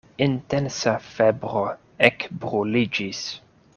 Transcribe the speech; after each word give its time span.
Intensa 0.25 0.93
febro 1.09 1.61
ekbruliĝis. 2.09 3.23